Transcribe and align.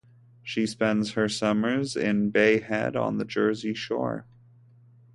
She 0.41 0.65
spends 0.65 1.11
her 1.11 1.29
summers 1.29 1.95
in 1.95 2.31
Bay 2.31 2.59
Head 2.59 2.95
on 2.95 3.19
the 3.19 3.23
Jersey 3.23 3.75
Shore. 3.75 4.25